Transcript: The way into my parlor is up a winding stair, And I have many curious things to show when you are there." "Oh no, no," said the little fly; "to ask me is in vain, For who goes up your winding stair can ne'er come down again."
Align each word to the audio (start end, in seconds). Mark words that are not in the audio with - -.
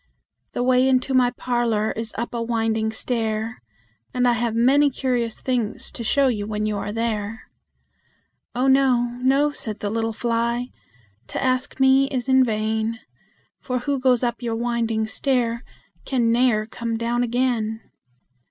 The 0.53 0.63
way 0.63 0.89
into 0.89 1.13
my 1.13 1.29
parlor 1.29 1.91
is 1.91 2.11
up 2.17 2.33
a 2.33 2.41
winding 2.41 2.91
stair, 2.91 3.61
And 4.15 4.27
I 4.27 4.33
have 4.33 4.55
many 4.55 4.89
curious 4.89 5.39
things 5.39 5.91
to 5.91 6.03
show 6.03 6.31
when 6.37 6.65
you 6.65 6.75
are 6.79 6.91
there." 6.91 7.43
"Oh 8.55 8.65
no, 8.65 9.19
no," 9.21 9.51
said 9.51 9.79
the 9.79 9.91
little 9.91 10.11
fly; 10.11 10.69
"to 11.27 11.43
ask 11.43 11.79
me 11.79 12.07
is 12.07 12.27
in 12.27 12.43
vain, 12.43 12.99
For 13.59 13.77
who 13.77 13.99
goes 13.99 14.23
up 14.23 14.41
your 14.41 14.55
winding 14.55 15.05
stair 15.05 15.63
can 16.03 16.31
ne'er 16.31 16.65
come 16.65 16.97
down 16.97 17.21
again." 17.21 17.79